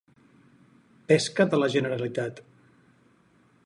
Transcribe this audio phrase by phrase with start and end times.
[1.11, 2.43] Pesca de la Generalitat.